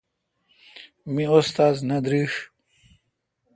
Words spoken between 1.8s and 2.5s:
نہ درݭ۔